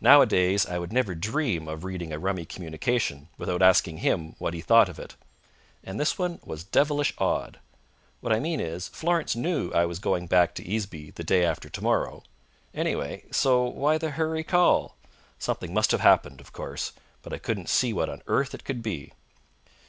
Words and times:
Nowadays 0.00 0.66
I 0.66 0.78
would 0.78 0.92
never 0.92 1.16
dream 1.16 1.66
of 1.66 1.82
reading 1.82 2.12
a 2.12 2.18
rummy 2.20 2.44
communication 2.44 3.28
without 3.36 3.60
asking 3.60 3.96
him 3.96 4.36
what 4.38 4.54
he 4.54 4.60
thought 4.60 4.88
of 4.88 5.00
it. 5.00 5.16
And 5.82 5.98
this 5.98 6.16
one 6.16 6.38
was 6.44 6.62
devilish 6.62 7.12
odd. 7.18 7.58
What 8.20 8.32
I 8.32 8.38
mean 8.38 8.60
is, 8.60 8.86
Florence 8.86 9.34
knew 9.34 9.72
I 9.72 9.84
was 9.84 9.98
going 9.98 10.28
back 10.28 10.54
to 10.54 10.62
Easeby 10.62 11.16
the 11.16 11.24
day 11.24 11.44
after 11.44 11.68
to 11.68 11.82
morrow, 11.82 12.22
anyway; 12.72 13.24
so 13.32 13.64
why 13.64 13.98
the 13.98 14.10
hurry 14.10 14.44
call? 14.44 14.96
Something 15.40 15.74
must 15.74 15.90
have 15.90 16.02
happened, 16.02 16.40
of 16.40 16.52
course; 16.52 16.92
but 17.22 17.32
I 17.32 17.38
couldn't 17.38 17.68
see 17.68 17.92
what 17.92 18.08
on 18.08 18.22
earth 18.28 18.54
it 18.54 18.62
could 18.62 18.80
be. 18.80 19.12